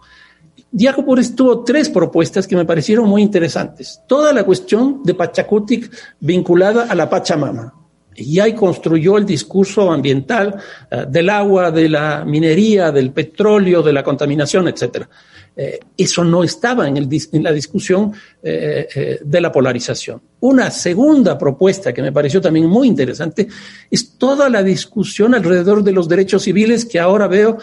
Jacob 0.76 1.06
tuvo 1.36 1.62
tres 1.62 1.88
propuestas 1.88 2.46
que 2.46 2.56
me 2.56 2.64
parecieron 2.64 3.08
muy 3.08 3.22
interesantes. 3.22 4.00
Toda 4.08 4.32
la 4.32 4.44
cuestión 4.44 5.02
de 5.04 5.14
Pachacutic 5.14 5.90
vinculada 6.20 6.86
a 6.90 6.94
la 6.94 7.08
Pachamama. 7.08 7.72
y 8.16 8.38
ahí 8.38 8.54
construyó 8.54 9.16
el 9.18 9.26
discurso 9.26 9.90
ambiental 9.90 10.54
eh, 10.90 11.04
del 11.08 11.30
agua, 11.30 11.72
de 11.72 11.88
la 11.88 12.24
minería, 12.24 12.92
del 12.92 13.12
petróleo, 13.12 13.82
de 13.82 13.92
la 13.92 14.04
contaminación, 14.04 14.68
etcétera. 14.68 15.08
Eh, 15.56 15.78
eso 15.96 16.24
no 16.24 16.42
estaba 16.42 16.88
en, 16.88 17.08
la 17.42 17.52
discusión 17.52 18.12
eh, 18.42 19.20
de 19.24 19.40
la 19.40 19.52
polarización. 19.52 20.20
Una 20.40 20.70
segunda 20.70 21.38
propuesta 21.38 21.92
que 21.92 22.02
me 22.02 22.12
pareció 22.12 22.40
también 22.40 22.66
muy 22.66 22.88
interesante 22.88 23.48
es 23.90 24.18
toda 24.18 24.48
la 24.48 24.62
discusión 24.62 25.34
alrededor 25.34 25.82
de 25.82 25.92
los 25.92 26.08
derechos 26.08 26.42
civiles 26.42 26.84
que 26.84 26.98
ahora 26.98 27.28
veo 27.28 27.58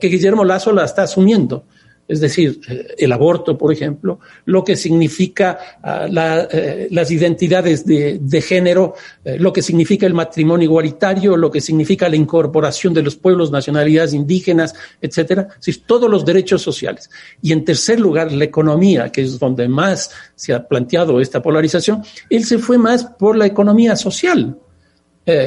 que 0.00 0.08
Guillermo 0.08 0.44
Lazo 0.44 0.72
la 0.72 0.84
está 0.84 1.02
asumiendo 1.02 1.64
es 2.06 2.20
decir, 2.20 2.60
eh, 2.68 2.94
el 2.98 3.12
aborto, 3.12 3.56
por 3.56 3.72
ejemplo, 3.72 4.20
lo 4.44 4.62
que 4.62 4.76
significa 4.76 5.58
ah, 5.82 6.06
eh, 6.52 6.88
las 6.90 7.10
identidades 7.10 7.86
de, 7.86 8.42
género, 8.42 8.94
eh, 9.24 9.38
lo 9.38 9.52
que 9.52 9.62
significa 9.62 10.06
el 10.06 10.12
matrimonio 10.12 10.64
igualitario, 10.64 11.36
lo 11.36 11.50
que 11.50 11.60
significa 11.60 12.08
la 12.08 12.16
incorporación 12.16 12.92
de 12.92 13.02
los 13.02 13.16
pueblos, 13.16 13.50
nacionalidades 13.50 14.12
indígenas, 14.12 14.74
etcétera, 15.00 15.48
todos 15.86 16.10
los 16.10 16.24
derechos 16.24 16.60
sociales. 16.60 17.08
Y 17.40 17.52
en 17.52 17.64
tercer 17.64 17.98
lugar, 17.98 18.32
la 18.32 18.44
economía, 18.44 19.10
que 19.10 19.22
es 19.22 19.38
donde 19.38 19.66
más 19.68 20.10
se 20.34 20.52
ha 20.52 20.66
planteado 20.66 21.20
esta 21.20 21.40
polarización, 21.40 22.02
él 22.28 22.44
se 22.44 22.58
fue 22.58 22.76
más 22.76 23.04
por 23.04 23.36
la 23.36 23.46
economía 23.46 23.96
social 23.96 24.58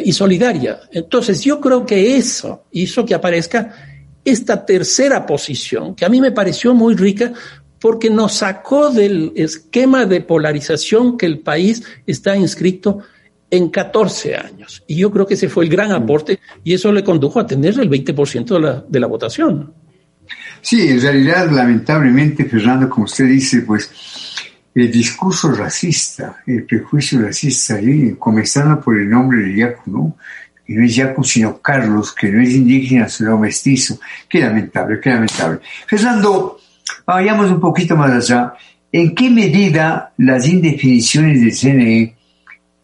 y 0.04 0.12
solidaria. 0.12 0.80
Entonces, 0.92 1.44
yo 1.44 1.62
creo 1.62 1.86
que 1.86 2.16
eso 2.16 2.64
hizo 2.72 3.06
que 3.06 3.14
aparezca 3.14 3.97
esta 4.28 4.66
tercera 4.66 5.26
posición, 5.26 5.96
que 5.96 6.04
a 6.04 6.10
mí 6.10 6.20
me 6.20 6.32
pareció 6.32 6.74
muy 6.74 6.96
rica 6.96 7.32
porque 7.80 8.10
nos 8.10 8.34
sacó 8.34 8.90
del 8.90 9.32
esquema 9.36 10.06
de 10.06 10.20
polarización 10.20 11.18
que 11.18 11.26
el 11.26 11.40
país 11.40 11.84
está 12.06 12.36
inscrito 12.36 13.00
en 13.50 13.70
14 13.70 14.36
años. 14.36 14.84
Y 14.86 14.98
yo 14.98 15.12
creo 15.12 15.26
que 15.26 15.36
ese 15.36 15.48
fue 15.48 15.64
el 15.64 15.70
gran 15.70 15.92
aporte 15.94 16.40
y 16.64 16.74
eso 16.74 16.92
le 16.92 17.06
condujo 17.06 17.40
a 17.40 17.48
tener 17.48 17.80
el 17.80 17.90
20% 17.90 18.46
de 18.46 18.60
la, 18.60 18.84
de 18.86 19.00
la 19.00 19.08
votación. 19.08 19.74
Sí, 20.62 20.90
en 20.90 21.02
realidad, 21.02 21.50
lamentablemente, 21.50 22.44
Fernando, 22.44 22.90
como 22.90 23.06
usted 23.06 23.28
dice, 23.28 23.62
pues 23.62 23.90
el 24.76 24.92
discurso 24.92 25.52
racista, 25.54 26.44
el 26.46 26.66
prejuicio 26.66 27.22
racista, 27.22 27.80
comenzando 28.20 28.82
por 28.82 29.00
el 29.00 29.10
nombre 29.10 29.40
de 29.44 29.56
Yacu, 29.56 29.90
¿no? 29.90 30.18
No 30.76 30.86
es 30.86 30.96
Jaco 30.96 31.24
sino 31.24 31.60
Carlos, 31.62 32.14
que 32.14 32.30
no 32.30 32.42
es 32.42 32.54
indígena 32.54 33.08
sino 33.08 33.38
mestizo. 33.38 34.00
Qué 34.28 34.42
lamentable, 34.42 35.00
qué 35.02 35.10
lamentable. 35.12 35.60
Fernando, 35.88 36.60
vayamos 37.06 37.52
un 37.52 37.60
poquito 37.60 37.96
más 37.96 38.12
allá. 38.12 38.54
¿En 38.92 39.14
qué 39.14 39.30
medida 39.30 40.14
las 40.18 40.48
indefiniciones 40.48 41.42
del 41.42 41.56
CNE 41.56 42.16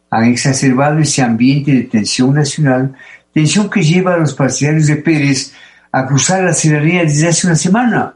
han 0.09 0.25
exacerbado 0.25 0.99
ese 0.99 1.21
ambiente 1.21 1.71
de 1.73 1.83
tensión 1.83 2.33
nacional, 2.33 2.93
tensión 3.33 3.69
que 3.69 3.81
lleva 3.81 4.13
a 4.13 4.17
los 4.17 4.33
partidarios 4.33 4.87
de 4.87 4.97
Pérez 4.97 5.53
a 5.91 6.05
cruzar 6.05 6.43
la 6.43 6.53
ciudadanía 6.53 7.03
desde 7.03 7.29
hace 7.29 7.47
una 7.47 7.55
semana? 7.55 8.13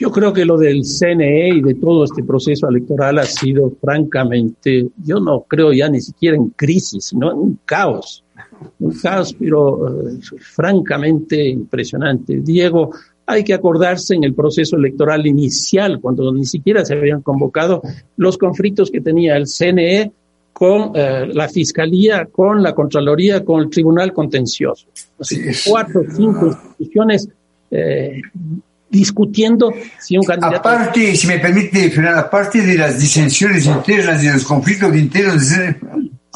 Yo 0.00 0.10
creo 0.10 0.32
que 0.32 0.46
lo 0.46 0.56
del 0.56 0.82
CNE 0.82 1.56
y 1.56 1.60
de 1.60 1.74
todo 1.74 2.04
este 2.04 2.24
proceso 2.24 2.66
electoral 2.66 3.18
ha 3.18 3.24
sido 3.26 3.70
francamente, 3.78 4.88
yo 5.04 5.20
no 5.20 5.42
creo 5.42 5.74
ya 5.74 5.90
ni 5.90 6.00
siquiera 6.00 6.38
en 6.38 6.48
crisis, 6.56 7.04
sino 7.04 7.30
en 7.30 7.38
un 7.38 7.58
caos. 7.66 8.24
Un 8.78 8.92
caos, 8.94 9.36
pero 9.38 10.08
eh, 10.08 10.18
francamente 10.38 11.46
impresionante. 11.46 12.40
Diego, 12.40 12.92
hay 13.26 13.44
que 13.44 13.52
acordarse 13.52 14.14
en 14.14 14.24
el 14.24 14.32
proceso 14.32 14.76
electoral 14.76 15.26
inicial, 15.26 16.00
cuando 16.00 16.32
ni 16.32 16.46
siquiera 16.46 16.82
se 16.82 16.94
habían 16.94 17.20
convocado, 17.20 17.82
los 18.16 18.38
conflictos 18.38 18.90
que 18.90 19.02
tenía 19.02 19.36
el 19.36 19.46
CNE 19.46 20.12
con 20.54 20.92
eh, 20.94 21.26
la 21.30 21.46
Fiscalía, 21.46 22.24
con 22.24 22.62
la 22.62 22.74
Contraloría, 22.74 23.44
con 23.44 23.60
el 23.60 23.68
Tribunal 23.68 24.14
Contencioso. 24.14 24.86
cuatro 25.68 26.00
o 26.00 26.10
cinco 26.10 26.46
instituciones 26.46 27.28
eh, 27.70 28.22
discutiendo 28.90 29.72
si 30.00 30.16
un 30.16 30.24
candidato... 30.24 30.56
Aparte, 30.56 31.14
si 31.14 31.26
me 31.26 31.38
permite, 31.38 31.92
aparte 32.08 32.60
de 32.60 32.76
las 32.76 32.98
disensiones 32.98 33.66
internas, 33.66 34.22
de 34.22 34.32
los 34.32 34.44
conflictos 34.44 34.94
internos... 34.96 35.42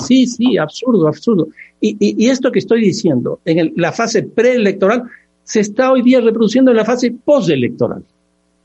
Sí, 0.06 0.26
sí, 0.26 0.56
absurdo, 0.58 1.06
absurdo. 1.06 1.48
Y, 1.80 1.96
y, 2.00 2.28
esto 2.28 2.50
que 2.50 2.58
estoy 2.58 2.80
diciendo, 2.80 3.40
en 3.44 3.72
la 3.76 3.92
fase 3.92 4.22
preelectoral, 4.22 5.04
se 5.44 5.60
está 5.60 5.92
hoy 5.92 6.02
día 6.02 6.20
reproduciendo 6.20 6.70
en 6.70 6.78
la 6.78 6.84
fase 6.84 7.12
postelectoral. 7.12 8.02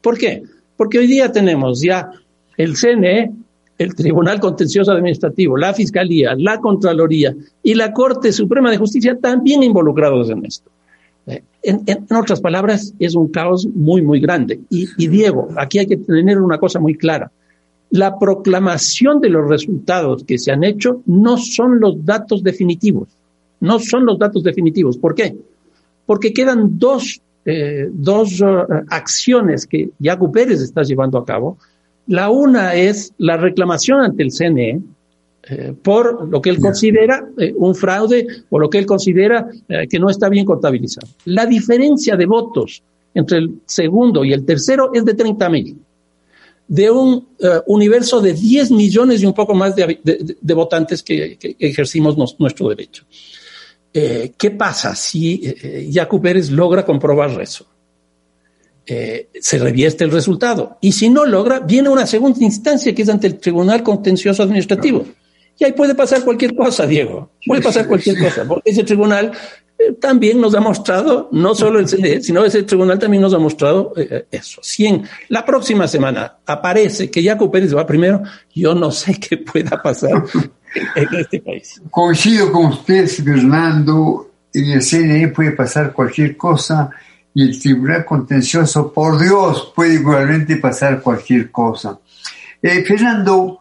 ¿Por 0.01 0.17
qué? 0.17 0.43
Porque 0.75 0.97
hoy 0.97 1.07
día 1.07 1.31
tenemos 1.31 1.81
ya 1.81 2.09
el 2.57 2.75
CNE, 2.75 3.31
el 3.77 3.95
Tribunal 3.95 4.39
Contencioso 4.39 4.91
Administrativo, 4.91 5.57
la 5.57 5.73
Fiscalía, 5.73 6.35
la 6.37 6.59
Contraloría 6.59 7.35
y 7.63 7.73
la 7.75 7.93
Corte 7.93 8.31
Suprema 8.31 8.71
de 8.71 8.77
Justicia 8.77 9.17
también 9.19 9.61
involucrados 9.63 10.29
en 10.29 10.45
esto. 10.45 10.69
En, 11.61 11.83
otras 12.15 12.41
palabras, 12.41 12.93
es 12.99 13.15
un 13.15 13.27
caos 13.29 13.67
muy, 13.67 14.01
muy 14.01 14.19
grande. 14.19 14.59
Y, 14.69 14.87
y, 14.97 15.07
Diego, 15.07 15.49
aquí 15.57 15.79
hay 15.79 15.87
que 15.87 15.97
tener 15.97 16.39
una 16.39 16.57
cosa 16.57 16.79
muy 16.79 16.95
clara. 16.95 17.31
La 17.91 18.17
proclamación 18.17 19.19
de 19.19 19.29
los 19.29 19.49
resultados 19.49 20.23
que 20.23 20.37
se 20.37 20.51
han 20.51 20.63
hecho 20.63 21.01
no 21.05 21.37
son 21.37 21.79
los 21.79 22.05
datos 22.05 22.43
definitivos. 22.43 23.09
No 23.59 23.79
son 23.79 24.05
los 24.05 24.17
datos 24.17 24.43
definitivos. 24.43 24.97
¿Por 24.97 25.15
qué? 25.15 25.35
Porque 26.05 26.31
quedan 26.31 26.79
dos, 26.79 27.21
eh, 27.45 27.89
dos 27.91 28.39
uh, 28.41 28.65
acciones 28.89 29.65
que 29.67 29.89
Yacu 29.99 30.31
Pérez 30.31 30.61
está 30.61 30.83
llevando 30.83 31.17
a 31.17 31.25
cabo. 31.25 31.57
La 32.07 32.29
una 32.29 32.73
es 32.75 33.13
la 33.17 33.37
reclamación 33.37 34.01
ante 34.01 34.23
el 34.23 34.31
CNE, 34.31 34.81
eh, 35.51 35.73
por 35.81 36.27
lo 36.27 36.41
que 36.41 36.51
él 36.51 36.59
considera 36.59 37.27
eh, 37.37 37.53
un 37.55 37.73
fraude 37.73 38.27
o 38.51 38.59
lo 38.59 38.69
que 38.69 38.77
él 38.77 38.85
considera 38.85 39.49
eh, 39.67 39.87
que 39.89 39.97
no 39.97 40.09
está 40.09 40.29
bien 40.29 40.45
contabilizado. 40.45 41.07
La 41.25 41.47
diferencia 41.47 42.15
de 42.15 42.27
votos 42.27 42.83
entre 43.15 43.39
el 43.39 43.61
segundo 43.65 44.23
y 44.23 44.31
el 44.31 44.45
tercero 44.45 44.91
es 44.93 45.03
de 45.03 45.15
30 45.15 45.49
mil. 45.49 45.77
De 46.67 46.91
un 46.91 47.29
universo 47.65 48.21
de 48.21 48.33
10 48.33 48.69
millones 48.69 49.23
y 49.23 49.25
un 49.25 49.33
poco 49.33 49.55
más 49.55 49.75
de, 49.75 49.99
votantes 50.53 51.01
que, 51.01 51.35
ejercimos 51.57 52.15
nuestro 52.37 52.69
derecho. 52.69 53.05
¿Qué 53.91 54.51
pasa 54.55 54.93
si 54.93 55.41
Yacu 55.89 56.21
Pérez 56.21 56.51
logra 56.51 56.85
comprobar 56.85 57.41
eso? 57.41 57.65
se 58.85 59.57
revierte 59.57 60.03
el 60.03 60.11
resultado. 60.11 60.77
Y 60.79 60.91
si 60.91 61.09
no 61.09 61.25
logra, 61.25 61.59
viene 61.59 61.89
una 61.89 62.05
segunda 62.05 62.43
instancia 62.43 62.93
que 62.93 63.01
es 63.01 63.09
ante 63.09 63.25
el 63.25 63.39
Tribunal 63.39 63.81
Contencioso 63.81 64.43
Administrativo. 64.43 65.05
Y 65.59 65.65
ahí 65.65 65.73
puede 65.73 65.93
pasar 65.93 66.23
cualquier 66.23 66.55
cosa, 66.55 66.87
Diego. 66.87 67.31
Puede 67.45 67.61
pasar 67.61 67.85
cualquier 67.85 68.17
cosa, 68.17 68.45
porque 68.47 68.69
ese 68.69 68.83
tribunal 68.83 69.31
eh, 69.77 69.93
también 69.99 70.39
nos 70.39 70.55
ha 70.55 70.61
mostrado, 70.61 71.27
no 71.33 71.53
solo 71.53 71.79
el 71.79 71.87
CNE, 71.87 72.21
sino 72.21 72.45
ese 72.45 72.63
tribunal 72.63 72.97
también 72.97 73.21
nos 73.21 73.33
ha 73.33 73.39
mostrado 73.39 73.93
eh, 73.97 74.25
eso. 74.31 74.61
Si 74.63 74.85
en 74.85 75.03
la 75.27 75.45
próxima 75.45 75.87
semana 75.87 76.37
aparece 76.45 77.11
que 77.11 77.23
Jaco 77.23 77.51
Pérez 77.51 77.75
va 77.75 77.85
primero, 77.85 78.23
yo 78.55 78.73
no 78.73 78.89
sé 78.89 79.19
qué 79.19 79.37
pueda 79.37 79.81
pasar 79.81 80.23
en 80.95 81.07
este 81.17 81.41
país. 81.41 81.81
Coincido 81.91 82.51
con 82.51 82.67
usted, 82.67 83.07
Fernando, 83.07 84.31
en 84.53 84.71
el 84.71 84.81
CNE 84.81 85.27
puede 85.29 85.51
pasar 85.51 85.93
cualquier 85.93 86.37
cosa 86.37 86.89
y 87.33 87.43
el 87.43 87.59
Tribunal 87.59 88.05
Contencioso, 88.05 88.91
por 88.91 89.21
Dios, 89.21 89.71
puede 89.75 89.95
igualmente 89.95 90.57
pasar 90.57 91.01
cualquier 91.01 91.51
cosa. 91.51 91.99
Eh, 92.61 92.83
Fernando, 92.83 93.58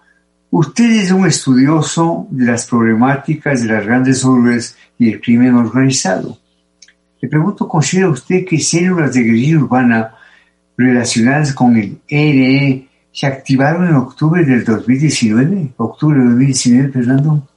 Usted 0.51 0.91
es 1.03 1.11
un 1.11 1.27
estudioso 1.27 2.27
de 2.31 2.47
las 2.47 2.67
problemáticas 2.67 3.63
de 3.63 3.69
las 3.69 3.85
grandes 3.85 4.25
urbes 4.25 4.77
y 4.99 5.13
el 5.13 5.21
crimen 5.21 5.55
organizado. 5.55 6.39
Le 7.21 7.29
pregunto, 7.29 7.69
¿considera 7.69 8.09
usted 8.09 8.45
que 8.47 8.59
células 8.59 9.13
de 9.13 9.23
guerrilla 9.23 9.59
urbana 9.59 10.15
relacionadas 10.77 11.53
con 11.53 11.77
el 11.77 11.99
ERE 12.09 12.89
se 13.13 13.27
activaron 13.27 13.89
en 13.89 13.97
octubre 13.97 14.45
del 14.45 14.65
2019? 14.65 15.75
¿Octubre 15.77 16.19
del 16.19 16.29
2019, 16.29 16.93
Fernando? 16.93 17.49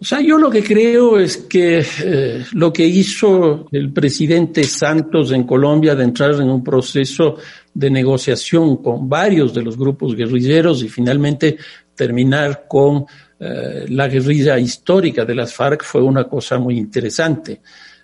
O 0.00 0.04
sea, 0.04 0.20
yo 0.20 0.38
lo 0.38 0.48
que 0.48 0.62
creo 0.62 1.18
es 1.18 1.36
que 1.36 1.84
eh, 2.04 2.44
lo 2.52 2.72
que 2.72 2.86
hizo 2.86 3.66
el 3.72 3.92
presidente 3.92 4.62
Santos 4.62 5.32
en 5.32 5.42
Colombia 5.42 5.96
de 5.96 6.04
entrar 6.04 6.34
en 6.34 6.48
un 6.48 6.62
proceso 6.62 7.36
de 7.74 7.90
negociación 7.90 8.76
con 8.76 9.08
varios 9.08 9.52
de 9.52 9.62
los 9.62 9.76
grupos 9.76 10.14
guerrilleros 10.14 10.84
y 10.84 10.88
finalmente 10.88 11.58
terminar 11.98 12.64
con 12.66 13.04
eh, 13.38 13.84
la 13.88 14.08
guerrilla 14.08 14.58
histórica 14.58 15.24
de 15.24 15.34
las 15.34 15.52
FARC 15.52 15.82
fue 15.84 16.00
una 16.00 16.24
cosa 16.24 16.58
muy 16.58 16.78
interesante. 16.78 17.60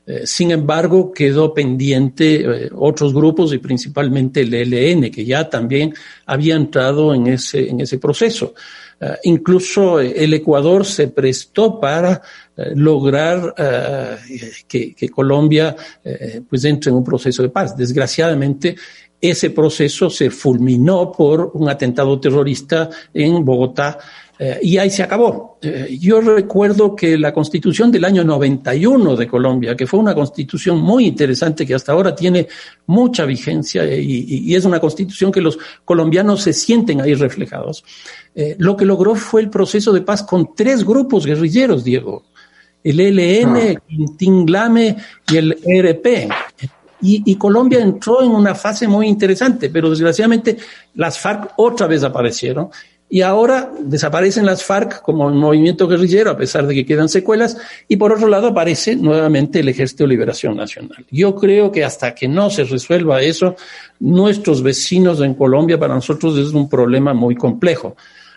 Eh, 0.07 0.27
sin 0.27 0.51
embargo, 0.51 1.13
quedó 1.13 1.55
pendiente 1.55 2.71
otros 2.75 3.15
grupos 3.15 3.55
y 3.55 3.59
principalmente 3.59 4.43
el 4.43 4.53
ELN, 4.53 5.11
que 5.11 5.25
ya 5.25 5.49
también 5.49 5.95
había 6.27 6.57
entrado 6.57 7.15
en 7.15 7.27
ese, 7.27 7.69
en 7.69 7.81
ese 7.81 7.99
proceso. 7.99 8.55
Eh, 9.01 9.17
incluso 9.25 10.01
el 10.01 10.33
Ecuador 10.35 10.85
se 10.85 11.09
prestó 11.09 11.81
para 11.81 12.23
eh, 12.57 12.73
lograr 12.75 13.55
eh, 13.57 14.17
que, 14.69 15.09
Colombia 15.11 15.77
pues 16.49 16.65
entre 16.65 16.91
en 16.91 16.97
un 16.97 17.05
proceso 17.05 17.43
de 17.43 17.49
paz. 17.49 17.77
Desgraciadamente, 17.77 18.77
ese 19.21 19.51
proceso 19.51 20.11
se 20.11 20.31
fulminó 20.31 21.11
por 21.11 21.51
un 21.55 21.69
atentado 21.69 22.19
terrorista 22.21 22.91
en 23.13 23.45
Bogotá 23.45 23.99
eh, 24.37 24.59
y 24.63 24.79
ahí 24.79 24.91
se 24.91 25.03
acabó. 25.03 25.59
Eh, 25.63 25.97
yo 26.01 26.21
recuerdo 26.21 26.97
que 26.97 27.17
la 27.17 27.33
constitución 27.33 27.93
del 27.93 28.05
año 28.05 28.25
91 28.25 29.15
de 29.15 29.29
Colombia, 29.29 29.77
que 29.77 29.87
fue 29.87 30.01
una 30.01 30.15
constitución 30.15 30.81
muy 30.81 31.07
interesante 31.07 31.65
que 31.65 31.75
hasta 31.75 31.93
ahora 31.93 32.15
tiene 32.15 32.49
mucha 32.87 33.25
vigencia 33.25 33.85
y, 33.97 34.53
es 34.55 34.65
una 34.65 34.81
constitución 34.81 35.31
que 35.31 35.41
los 35.41 35.59
colombianos 35.85 36.14
se 36.37 36.53
sienten 36.53 37.01
ahí 37.01 37.15
reflejados, 37.15 37.85
eh, 38.35 38.57
lo 38.59 38.77
que 38.77 38.85
logró 38.85 39.15
fue 39.15 39.41
el 39.41 39.51
proceso 39.51 39.93
de 39.93 40.03
paz 40.03 40.23
con 40.23 40.55
tres 40.55 40.85
grupos 40.85 41.27
guerrilleros, 41.27 41.85
Diego. 41.85 42.25
El 42.83 43.01
ELN, 43.01 43.57
el 43.57 44.17
Tinglame 44.17 44.97
y 45.31 45.37
el 45.37 45.59
ERP. 45.65 46.29
Y, 47.07 47.37
Colombia 47.37 47.81
entró 47.81 48.23
en 48.23 48.31
una 48.31 48.55
fase 48.55 48.89
muy 48.89 49.07
interesante, 49.09 49.69
pero 49.69 49.91
desgraciadamente 49.91 50.57
las 50.95 51.19
FARC 51.19 51.53
otra 51.57 51.87
vez 51.87 52.03
aparecieron 52.03 52.71
y 53.15 53.23
ahora 53.23 53.71
desaparecen 53.79 54.45
las 54.45 54.65
FARC 54.65 55.01
como 55.01 55.31
movimiento 55.31 55.87
guerrillero, 55.87 56.33
a 56.33 56.37
pesar 56.37 56.67
de 56.67 56.75
que 56.75 56.85
quedan 56.85 57.09
secuelas, 57.09 57.57
y 57.87 57.95
por 57.95 58.13
otro 58.13 58.27
lado 58.27 58.49
aparece 58.49 58.97
nuevamente 58.97 59.61
el 59.61 59.69
Ejército 59.69 60.03
de 60.03 60.09
Liberación 60.09 60.57
Nacional. 60.57 61.07
Yo 61.13 61.37
creo 61.37 61.71
que 61.71 61.85
hasta 61.85 62.13
que 62.13 62.27
no 62.27 62.51
se 62.51 62.65
resuelva 62.65 63.23
eso, 63.23 63.55
nuestros 64.01 64.65
vecinos 64.65 65.21
en 65.21 65.35
Colombia 65.35 65.79
para 65.79 65.95
nosotros 65.95 66.37
es 66.39 66.53
un 66.55 66.69
problema 66.69 67.15
muy 67.15 67.37
complejo. 67.37 67.95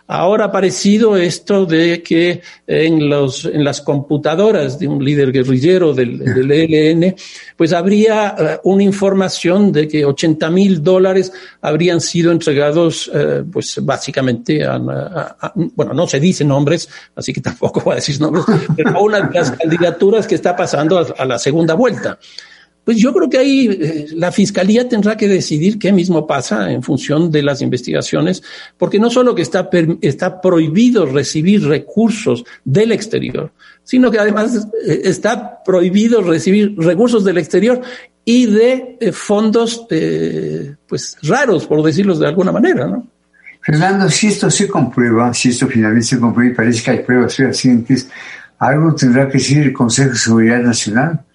Ahora 0.08 0.46
ha 0.46 0.48
aparecido 0.48 1.18
esto 1.18 1.66
de 1.66 2.02
que 2.02 2.42
en, 2.66 3.10
los, 3.10 3.44
en 3.44 3.64
las 3.64 3.82
computadoras 3.82 4.80
de 4.80 4.88
un 4.88 5.04
líder 5.04 5.34
guerrillero 5.34 5.94
del, 5.94 6.18
del 6.20 6.52
ELN, 6.52 7.16
pues 7.58 7.74
habría 7.74 8.36
eh, 8.38 8.60
una 8.64 8.84
información 8.84 9.72
de 9.72 9.88
que 9.88 10.06
80 10.06 10.50
mil 10.50 10.82
dólares 10.82 11.34
habrían 11.62 12.00
sido 12.00 12.32
entregados, 12.32 13.12
eh, 13.14 13.44
pues 13.52 13.84
básicamente 13.84 14.66
a, 14.66 14.78
bueno, 15.56 15.94
no 15.94 16.08
se 16.08 16.20
dicen 16.20 16.48
nombres, 16.48 16.88
así 17.16 17.34
que 17.34 17.42
tampoco 17.48 17.82
voy 17.82 17.94
a 17.94 17.96
decir 17.96 18.20
nombres, 18.22 18.46
pero 18.76 18.92
a 18.92 19.02
una 19.02 19.22
de 19.22 19.40
las 19.40 19.52
candidaturas 19.52 20.26
que 20.26 20.36
está 20.36 20.56
pasando 20.56 21.06
a 21.18 21.26
la 21.26 21.38
segunda 21.38 21.74
vuelta. 21.74 22.18
Pues 22.88 23.00
yo 23.00 23.14
creo 23.14 23.30
que 23.30 23.38
ahí 23.38 23.68
eh, 23.68 24.08
la 24.16 24.32
fiscalía 24.32 24.88
tendrá 24.88 25.18
que 25.18 25.28
decidir 25.28 25.78
qué 25.78 25.92
mismo 25.92 26.26
pasa 26.26 26.72
en 26.72 26.82
función 26.82 27.30
de 27.30 27.44
las 27.44 27.62
investigaciones, 27.62 28.42
porque 28.78 28.98
no 28.98 29.10
solo 29.10 29.36
que 29.36 29.42
está, 29.42 29.70
está 30.00 30.40
prohibido 30.40 31.06
recibir 31.06 31.68
recursos 31.68 32.46
del 32.64 32.94
exterior, 32.94 33.52
sino 33.84 34.10
que 34.10 34.20
además 34.20 34.70
eh, 34.88 35.02
está 35.04 35.62
prohibido 35.66 36.22
recibir 36.22 36.78
recursos 36.78 37.26
del 37.26 37.40
exterior 37.40 37.82
y 38.24 38.46
de 38.46 38.96
eh, 39.02 39.12
fondos 39.12 39.86
pues 40.88 41.18
raros, 41.24 41.68
por 41.68 41.84
decirlo 41.84 42.18
de 42.18 42.26
alguna 42.26 42.54
manera, 42.54 42.88
¿no? 42.88 43.06
Fernando, 43.64 44.10
si 44.10 44.28
esto 44.28 44.50
se 44.50 44.66
comprueba, 44.70 45.34
si 45.34 45.50
esto 45.50 45.68
finalmente 45.68 46.08
se 46.08 46.20
comprueba 46.22 46.54
y 46.54 46.56
parece 46.56 46.82
que 46.82 46.92
hay 46.92 47.00
pruebas 47.00 47.36
fehacientes, 47.36 48.08
algo 48.60 48.96
tendrá 48.96 49.28
que 49.28 49.40
decir 49.40 49.58
el 49.64 49.74
Consejo 49.74 50.12
de 50.12 50.16
Seguridad 50.16 50.62
Nacional 50.62 51.26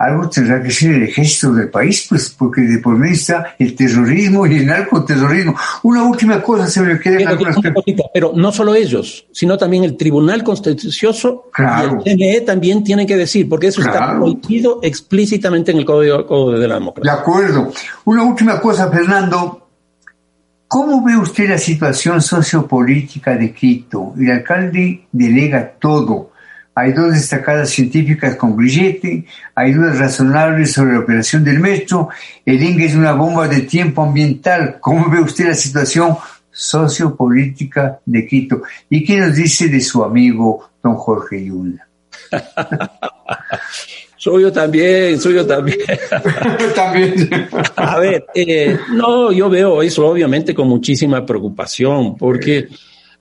algo 0.00 0.30
tendrá 0.30 0.62
que 0.62 0.70
ser 0.70 0.94
el 0.94 1.02
ejército 1.02 1.52
del 1.52 1.68
país, 1.68 2.06
pues 2.08 2.30
porque 2.30 2.62
de 2.62 2.78
por 2.78 2.96
medio 2.96 3.12
está 3.12 3.54
el 3.58 3.76
terrorismo 3.76 4.46
y 4.46 4.56
el 4.56 4.66
narcoterrorismo. 4.66 5.54
Una 5.82 6.02
última 6.04 6.40
cosa 6.40 6.66
se 6.68 6.80
me 6.80 6.98
queda 6.98 7.36
pero, 7.62 7.82
pero 8.14 8.32
no 8.34 8.50
solo 8.50 8.74
ellos, 8.74 9.26
sino 9.30 9.58
también 9.58 9.84
el 9.84 9.98
Tribunal 9.98 10.42
Constitucional 10.42 11.40
y 11.58 12.12
el 12.12 12.16
CNE 12.16 12.40
también 12.40 12.82
tienen 12.82 13.06
que 13.06 13.16
decir, 13.16 13.46
porque 13.46 13.66
eso 13.66 13.82
está 13.82 14.16
prohibido 14.16 14.80
explícitamente 14.82 15.70
en 15.70 15.78
el 15.78 15.84
Código, 15.84 16.50
de 16.52 16.66
la 16.66 16.76
Democracia. 16.76 17.12
De 17.12 17.20
acuerdo. 17.20 17.70
Una 18.06 18.22
última 18.22 18.58
cosa, 18.58 18.90
Fernando. 18.90 19.68
¿Cómo 20.66 21.04
ve 21.04 21.16
usted 21.16 21.48
la 21.48 21.58
situación 21.58 22.22
sociopolítica 22.22 23.36
de 23.36 23.52
Quito? 23.52 24.14
El 24.16 24.30
alcalde 24.30 25.08
delega 25.12 25.74
todo 25.78 26.30
hay 26.74 26.92
dos 26.92 27.12
destacadas 27.12 27.70
científicas 27.70 28.36
con 28.36 28.56
grillete, 28.56 29.24
hay 29.54 29.72
dudas 29.72 29.98
razonables 29.98 30.72
sobre 30.72 30.92
la 30.94 31.00
operación 31.00 31.44
del 31.44 31.58
metro, 31.58 32.08
el 32.46 32.62
INGE 32.62 32.86
es 32.86 32.94
una 32.94 33.12
bomba 33.12 33.48
de 33.48 33.62
tiempo 33.62 34.02
ambiental. 34.02 34.78
¿Cómo 34.80 35.10
ve 35.10 35.20
usted 35.20 35.48
la 35.48 35.54
situación 35.54 36.16
sociopolítica 36.50 38.00
de 38.06 38.26
Quito? 38.26 38.62
¿Y 38.88 39.04
qué 39.04 39.18
nos 39.18 39.34
dice 39.34 39.68
de 39.68 39.80
su 39.80 40.04
amigo 40.04 40.70
don 40.82 40.94
Jorge 40.94 41.44
Yula? 41.44 41.86
Soy 44.20 44.42
yo 44.42 44.52
también, 44.52 45.18
soy 45.18 45.34
yo 45.34 45.46
también. 45.46 45.78
también. 46.74 47.30
A 47.74 47.98
ver, 47.98 48.26
eh, 48.34 48.78
no, 48.92 49.32
yo 49.32 49.48
veo 49.48 49.80
eso 49.80 50.06
obviamente 50.06 50.54
con 50.54 50.68
muchísima 50.68 51.24
preocupación, 51.24 52.18
porque 52.18 52.68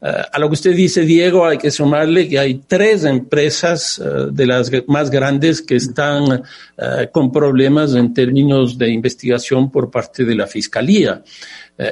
eh, 0.01 0.21
a 0.31 0.39
lo 0.39 0.47
que 0.47 0.53
usted 0.53 0.75
dice, 0.75 1.01
Diego, 1.01 1.45
hay 1.45 1.57
que 1.57 1.71
sumarle 1.71 2.29
que 2.29 2.39
hay 2.39 2.61
tres 2.65 3.03
empresas 3.03 3.99
eh, 3.99 4.27
de 4.31 4.45
las 4.45 4.71
más 4.87 5.09
grandes 5.09 5.61
que 5.61 5.75
están 5.75 6.41
eh, 6.77 7.09
con 7.11 7.31
problemas 7.31 7.93
en 7.95 8.13
términos 8.13 8.77
de 8.77 8.89
investigación 8.89 9.69
por 9.69 9.91
parte 9.91 10.23
de 10.23 10.35
la 10.35 10.47
Fiscalía. 10.47 11.21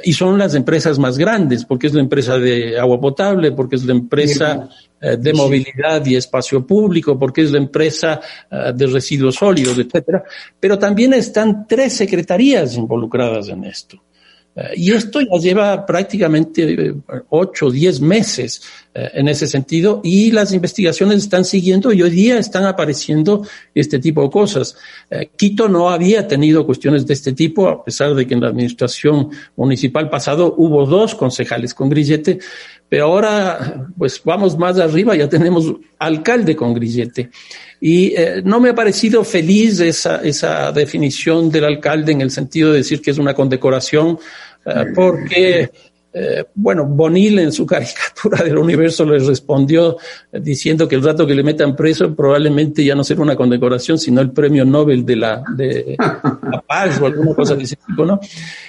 y 0.04 0.12
son 0.12 0.36
las 0.36 0.54
empresas 0.54 0.98
más 0.98 1.16
grandes, 1.16 1.64
porque 1.64 1.86
es 1.86 1.94
la 1.94 2.02
empresa 2.02 2.38
de 2.38 2.78
agua 2.78 3.00
potable, 3.00 3.52
porque 3.52 3.76
es 3.76 3.84
la 3.86 3.92
empresa 3.92 4.68
de 5.00 5.32
movilidad 5.32 6.04
y 6.04 6.14
espacio 6.14 6.66
público, 6.66 7.18
porque 7.18 7.40
es 7.40 7.52
la 7.52 7.56
empresa 7.56 8.20
de 8.50 8.86
residuos 8.86 9.36
sólidos, 9.36 9.78
etcétera. 9.78 10.24
Pero 10.60 10.78
también 10.78 11.14
están 11.14 11.66
tres 11.66 11.94
secretarías 11.94 12.76
involucradas 12.76 13.48
en 13.48 13.64
esto. 13.64 13.98
Eh, 14.58 14.72
y 14.76 14.92
esto 14.92 15.20
ya 15.20 15.38
lleva 15.38 15.86
prácticamente 15.86 16.64
eh, 16.72 16.94
ocho 17.28 17.66
o 17.66 17.70
diez 17.70 18.00
meses 18.00 18.60
eh, 18.92 19.08
en 19.14 19.28
ese 19.28 19.46
sentido 19.46 20.00
y 20.02 20.32
las 20.32 20.52
investigaciones 20.52 21.18
están 21.18 21.44
siguiendo 21.44 21.92
y 21.92 22.02
hoy 22.02 22.10
día 22.10 22.38
están 22.38 22.64
apareciendo 22.64 23.46
este 23.72 24.00
tipo 24.00 24.22
de 24.22 24.30
cosas. 24.30 24.76
Quito 25.36 25.68
no 25.68 25.90
había 25.90 26.26
tenido 26.26 26.66
cuestiones 26.66 27.06
de 27.06 27.14
este 27.14 27.32
tipo, 27.32 27.68
a 27.68 27.84
pesar 27.84 28.14
de 28.14 28.26
que 28.26 28.34
en 28.34 28.40
la 28.40 28.48
administración 28.48 29.30
municipal 29.56 30.10
pasado 30.10 30.54
hubo 30.58 30.84
dos 30.86 31.14
concejales 31.14 31.72
con 31.72 31.88
grillete, 31.88 32.40
pero 32.88 33.04
ahora 33.04 33.88
pues 33.96 34.20
vamos 34.24 34.56
más 34.56 34.78
arriba, 34.78 35.14
ya 35.14 35.28
tenemos 35.28 35.72
alcalde 35.98 36.56
con 36.56 36.74
grillete. 36.74 37.30
Y 37.80 38.14
no 38.44 38.58
me 38.58 38.70
ha 38.70 38.74
parecido 38.74 39.22
feliz 39.22 39.78
esa, 39.78 40.16
esa 40.22 40.72
definición 40.72 41.50
del 41.50 41.64
alcalde 41.64 42.12
en 42.12 42.22
el 42.22 42.30
sentido 42.30 42.72
de 42.72 42.78
decir 42.78 43.00
que 43.00 43.12
es 43.12 43.18
una 43.18 43.34
condecoración 43.34 44.18
eh, 44.68 44.86
porque, 44.94 45.70
eh, 46.20 46.44
bueno, 46.56 46.84
Bonil 46.84 47.38
en 47.38 47.52
su 47.52 47.64
caricatura 47.74 48.42
del 48.42 48.58
universo 48.58 49.04
le 49.04 49.20
respondió 49.20 49.96
eh, 50.32 50.40
diciendo 50.40 50.88
que 50.88 50.96
el 50.96 51.02
rato 51.02 51.24
que 51.24 51.34
le 51.34 51.44
metan 51.44 51.76
preso 51.76 52.12
probablemente 52.14 52.84
ya 52.84 52.96
no 52.96 53.04
será 53.04 53.22
una 53.22 53.36
condecoración, 53.36 53.98
sino 53.98 54.20
el 54.20 54.32
premio 54.32 54.64
Nobel 54.64 55.06
de 55.06 55.16
la, 55.16 55.44
de 55.54 55.96
la 55.96 56.60
paz 56.66 57.00
o 57.00 57.06
alguna 57.06 57.34
cosa 57.34 57.54
de 57.54 57.62
ese 57.62 57.76
tipo, 57.76 58.04
¿no? 58.04 58.18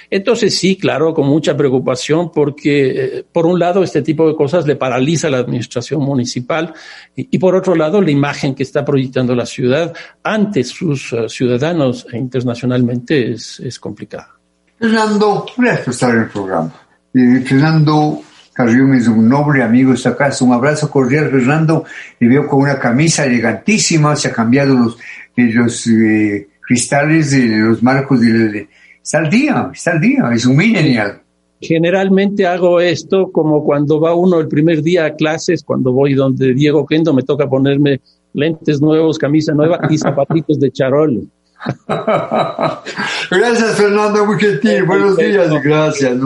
Entonces 0.08 0.56
sí, 0.56 0.76
claro, 0.76 1.12
con 1.12 1.26
mucha 1.26 1.56
preocupación 1.56 2.30
porque, 2.30 3.24
por 3.32 3.46
un 3.46 3.58
lado, 3.58 3.82
este 3.82 4.02
tipo 4.02 4.28
de 4.28 4.36
cosas 4.36 4.66
le 4.66 4.76
paraliza 4.76 5.26
a 5.26 5.30
la 5.30 5.38
administración 5.38 6.02
municipal 6.02 6.72
y, 7.14 7.38
por 7.38 7.54
otro 7.54 7.74
lado, 7.74 8.00
la 8.00 8.10
imagen 8.10 8.54
que 8.54 8.62
está 8.62 8.84
proyectando 8.84 9.34
la 9.34 9.46
ciudad 9.46 9.92
ante 10.22 10.64
sus 10.64 11.14
ciudadanos 11.28 12.06
e 12.12 12.18
internacionalmente 12.18 13.32
es, 13.32 13.60
es 13.60 13.78
complicada. 13.78 14.40
Fernando, 14.78 15.46
gracias 15.56 15.84
por 15.84 15.94
estar 15.94 16.14
en 16.14 16.22
el 16.22 16.28
programa. 16.28 16.89
Eh, 17.14 17.40
Fernando 17.44 18.20
Carrión 18.52 18.94
es 18.94 19.08
un 19.08 19.28
noble 19.28 19.62
amigo 19.62 19.90
de 19.90 19.96
esta 19.96 20.16
casa. 20.16 20.44
Un 20.44 20.52
abrazo 20.52 20.90
cordial, 20.90 21.30
Fernando. 21.30 21.84
Le 22.18 22.28
veo 22.28 22.46
con 22.46 22.62
una 22.62 22.78
camisa 22.78 23.24
elegantísima. 23.24 24.16
Se 24.16 24.28
ha 24.28 24.32
cambiado 24.32 24.74
los, 24.74 24.98
eh, 25.36 25.50
los 25.52 25.86
eh, 25.86 26.48
cristales 26.60 27.30
de 27.30 27.58
los 27.58 27.82
marcos 27.82 28.20
del... 28.20 28.68
Está 29.02 29.18
al 29.18 29.30
día, 29.30 29.70
está 29.72 29.92
al 29.92 30.00
día. 30.00 30.30
Es 30.32 30.44
un 30.46 30.56
millennial. 30.56 31.22
Generalmente 31.60 32.46
hago 32.46 32.80
esto 32.80 33.30
como 33.32 33.64
cuando 33.64 34.00
va 34.00 34.14
uno 34.14 34.40
el 34.40 34.48
primer 34.48 34.82
día 34.82 35.04
a 35.06 35.14
clases, 35.14 35.62
cuando 35.62 35.92
voy 35.92 36.14
donde 36.14 36.54
Diego 36.54 36.86
Kendo 36.86 37.12
me 37.12 37.22
toca 37.22 37.48
ponerme 37.48 38.00
lentes 38.32 38.80
nuevos, 38.80 39.18
camisa 39.18 39.52
nueva 39.52 39.78
y 39.90 39.98
zapatitos 39.98 40.58
de 40.58 40.70
charol. 40.70 41.28
gracias, 41.86 43.76
Fernando 43.76 44.24
Muchetín. 44.24 44.86
Buenos 44.86 45.16
días 45.18 45.50
gracias. 45.62 46.16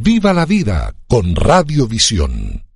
Viva 0.00 0.32
la 0.32 0.46
vida 0.46 0.94
con 1.08 1.34
Radiovisión. 1.34 2.67